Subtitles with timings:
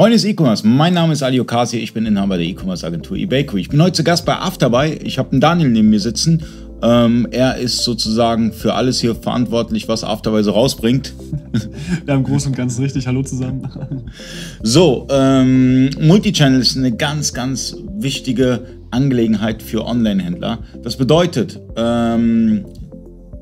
[0.00, 3.60] Freunde des E-Commerce, mein Name ist Ali Okasi, ich bin Inhaber der E-Commerce-Agentur eBakery.
[3.60, 4.94] Ich bin heute zu Gast bei Afterbuy.
[5.04, 6.42] Ich habe einen Daniel neben mir sitzen.
[6.82, 11.12] Ähm, er ist sozusagen für alles hier verantwortlich, was Afterbuy so rausbringt.
[12.06, 13.06] Wir haben groß und ganz richtig.
[13.06, 13.68] Hallo zusammen.
[14.62, 20.60] So, ähm, Multichannel ist eine ganz, ganz wichtige Angelegenheit für Online-Händler.
[20.82, 22.64] Das bedeutet, ähm,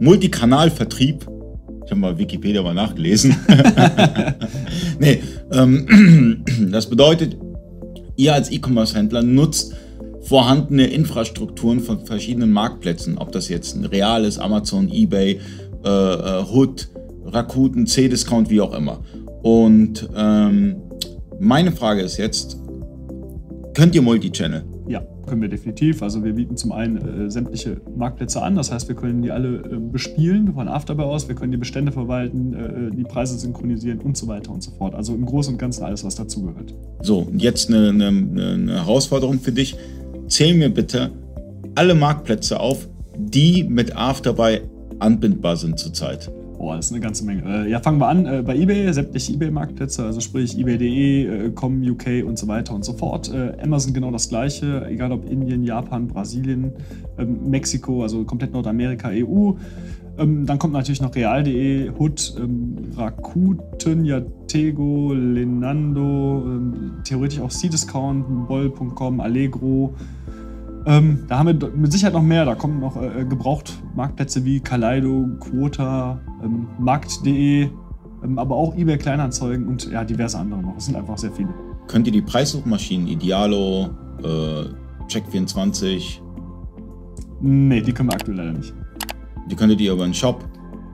[0.00, 1.25] Multikanalvertrieb
[1.89, 3.34] ich habe mal Wikipedia mal nachgelesen.
[5.00, 7.39] nee, ähm, das bedeutet,
[8.14, 9.75] ihr als E-Commerce-Händler nutzt
[10.21, 15.40] vorhandene Infrastrukturen von verschiedenen Marktplätzen, ob das jetzt ein Real ist, Amazon, eBay,
[15.82, 16.90] äh, äh Hood,
[17.25, 19.00] Rakuten, C-Discount, wie auch immer.
[19.43, 20.77] Und ähm,
[21.41, 22.58] meine Frage ist jetzt,
[23.72, 24.63] könnt ihr Multichannel?
[25.29, 26.03] Können wir definitiv.
[26.03, 29.57] Also wir bieten zum einen äh, sämtliche Marktplätze an, das heißt, wir können die alle
[29.57, 34.17] äh, bespielen von Afterbuy aus, wir können die Bestände verwalten, äh, die Preise synchronisieren und
[34.17, 34.95] so weiter und so fort.
[34.95, 36.75] Also im Großen und Ganzen alles, was dazugehört.
[37.02, 39.77] So, und jetzt eine, eine, eine Herausforderung für dich.
[40.28, 41.11] Zähl mir bitte
[41.74, 44.61] alle Marktplätze auf, die mit Afterbuy
[44.98, 46.30] anbindbar sind zurzeit.
[46.59, 47.42] Boah, das ist eine ganze Menge.
[47.45, 51.81] Äh, ja, fangen wir an äh, bei eBay, sämtliche eBay-Marktplätze, also sprich ebay.de, äh, com,
[51.81, 53.33] UK und so weiter und so fort.
[53.33, 56.73] Äh, Amazon genau das gleiche, egal ob Indien, Japan, Brasilien,
[57.17, 59.53] ähm, Mexiko, also komplett Nordamerika, EU.
[60.19, 68.48] Ähm, dann kommt natürlich noch real.de, Hood, ähm, Rakuten, Yatego, Lenando, ähm, theoretisch auch C-Discount,
[68.48, 69.95] Boll.com, Allegro.
[70.89, 72.47] Ähm, da haben wir mit Sicherheit noch mehr.
[72.47, 77.69] Da kommen noch äh, gebraucht Marktplätze wie Kaleido, Quota, ähm, Markt.de,
[78.25, 80.78] ähm, aber auch eBay Kleinanzeigen und ja, diverse andere noch.
[80.78, 81.50] Es sind einfach sehr viele.
[81.89, 83.91] Könnt ihr die Preissuchmaschinen Idealo,
[84.22, 84.64] äh,
[85.08, 86.20] Check24?
[87.42, 88.73] Nee, die können wir aktuell leider nicht.
[89.50, 90.42] Die könntet ihr über einen Shop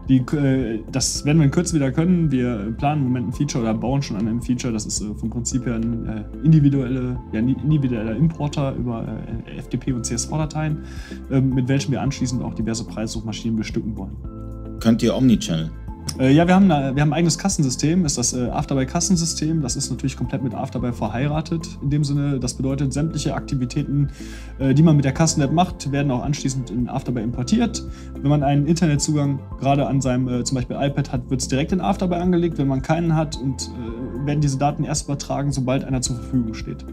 [0.08, 2.30] die, äh, das werden wir in Kürze wieder können.
[2.30, 4.72] Wir planen im Moment ein Feature oder bauen schon an einem Feature.
[4.72, 9.06] Das ist äh, vom Prinzip her ein äh, individuelle, ja, individueller Importer über
[9.58, 10.79] FTP und CSV-Dateien,
[11.30, 14.17] ähm, mit welchem wir anschließend auch diverse Preissuchmaschinen bestücken wollen.
[14.80, 15.70] Könnt ihr Omnichannel?
[16.19, 19.63] Äh, ja, wir haben, wir haben ein eigenes Kassensystem, ist das äh, Afterbuy-Kassensystem.
[19.63, 21.67] Das ist natürlich komplett mit Afterbuy verheiratet.
[21.83, 24.11] In dem Sinne, das bedeutet, sämtliche Aktivitäten,
[24.58, 27.83] äh, die man mit der Kassen-App macht, werden auch anschließend in Afterbuy importiert.
[28.20, 31.73] Wenn man einen Internetzugang gerade an seinem äh, zum Beispiel iPad hat, wird es direkt
[31.73, 32.58] in Afterbuy angelegt.
[32.58, 36.55] Wenn man keinen hat, und äh, werden diese Daten erst übertragen, sobald einer zur Verfügung
[36.55, 36.85] steht.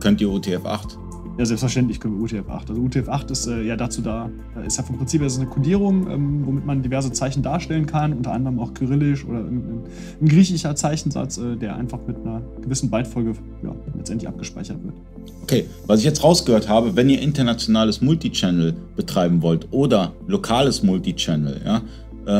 [0.00, 1.03] Könnt ihr UTF-8?
[1.36, 2.68] Ja, selbstverständlich können wir UTF-8.
[2.68, 4.30] Also UTF-8 ist äh, ja dazu da,
[4.64, 8.12] ist ja vom Prinzip her so eine Codierung, ähm, womit man diverse Zeichen darstellen kann,
[8.12, 9.82] unter anderem auch kyrillisch oder ein,
[10.20, 13.34] ein griechischer Zeichensatz, äh, der einfach mit einer gewissen Bytefolge
[13.64, 14.94] ja, letztendlich abgespeichert wird.
[15.42, 21.60] Okay, was ich jetzt rausgehört habe, wenn ihr internationales Multichannel betreiben wollt oder lokales Multichannel,
[21.64, 21.82] ja,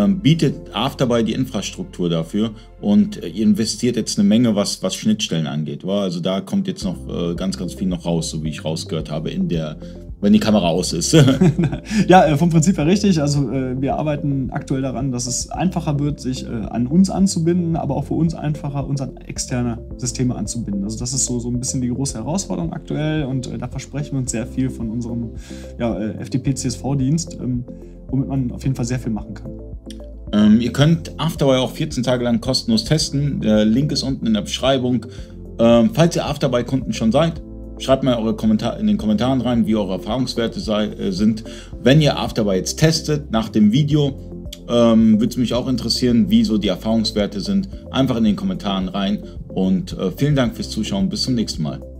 [0.08, 2.52] bietet Afterbuy die Infrastruktur dafür
[2.84, 5.84] und äh, ihr investiert jetzt eine Menge, was, was Schnittstellen angeht.
[5.84, 9.10] Also da kommt jetzt noch äh, ganz, ganz viel noch raus, so wie ich rausgehört
[9.10, 9.78] habe, in der,
[10.20, 11.12] wenn die Kamera aus ist.
[12.08, 13.20] ja, äh, vom Prinzip her richtig.
[13.20, 17.76] Also äh, wir arbeiten aktuell daran, dass es einfacher wird, sich äh, an uns anzubinden,
[17.76, 20.84] aber auch für uns einfacher, uns an externe Systeme anzubinden.
[20.84, 24.12] Also das ist so, so ein bisschen die große Herausforderung aktuell und äh, da versprechen
[24.12, 25.30] wir uns sehr viel von unserem
[25.78, 27.64] ja, FTP-CSV-Dienst, ähm,
[28.08, 29.50] womit man auf jeden Fall sehr viel machen kann.
[30.34, 33.40] Ähm, ihr könnt Afterbuy auch 14 Tage lang kostenlos testen.
[33.40, 35.06] Der Link ist unten in der Beschreibung.
[35.60, 37.40] Ähm, falls ihr Afterbuy-Kunden schon seid,
[37.78, 41.44] schreibt mal eure Kommentar in den Kommentaren rein, wie eure Erfahrungswerte sei, äh, sind.
[41.82, 44.18] Wenn ihr Afterbuy jetzt testet nach dem Video,
[44.68, 47.68] ähm, würde es mich auch interessieren, wie so die Erfahrungswerte sind.
[47.92, 51.08] Einfach in den Kommentaren rein und äh, vielen Dank fürs Zuschauen.
[51.08, 51.93] Bis zum nächsten Mal.